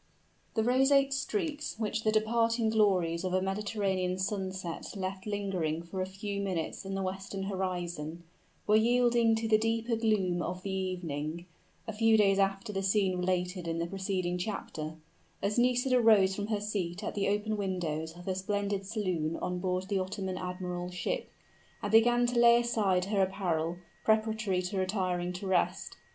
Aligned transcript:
The 0.55 0.63
roseate 0.63 1.13
streaks 1.13 1.77
which 1.77 2.03
the 2.03 2.11
departing 2.11 2.71
glories 2.71 3.23
of 3.23 3.35
a 3.35 3.39
Mediterranean 3.39 4.17
sunset 4.17 4.95
left 4.95 5.27
lingering 5.27 5.83
for 5.83 6.01
a 6.01 6.07
few 6.07 6.41
minutes 6.41 6.83
in 6.85 6.95
the 6.95 7.03
western 7.03 7.43
horizon, 7.43 8.23
were 8.65 8.75
yielding 8.77 9.35
to 9.35 9.47
the 9.47 9.59
deeper 9.59 9.95
gloom 9.95 10.41
of 10.41 10.65
evening, 10.65 11.45
a 11.87 11.93
few 11.93 12.17
days 12.17 12.39
after 12.39 12.73
the 12.73 12.81
scene 12.81 13.19
related 13.19 13.67
in 13.67 13.77
the 13.77 13.85
preceding 13.85 14.39
chapter, 14.39 14.95
as 15.39 15.59
Nisida 15.59 16.01
rose 16.01 16.33
from 16.35 16.47
her 16.47 16.61
seat 16.61 17.03
at 17.03 17.13
the 17.13 17.29
open 17.29 17.55
windows 17.55 18.17
of 18.17 18.25
her 18.25 18.33
splendid 18.33 18.87
saloon 18.87 19.37
on 19.37 19.59
board 19.59 19.87
the 19.87 19.99
Ottoman 19.99 20.35
Admiral's 20.39 20.95
ship, 20.95 21.29
and 21.83 21.91
began 21.91 22.25
to 22.25 22.39
lay 22.39 22.59
aside 22.59 23.05
her 23.05 23.21
apparel, 23.21 23.77
preparatory 24.03 24.63
to 24.63 24.79
retiring 24.79 25.31
to 25.33 25.45
rest. 25.45 25.95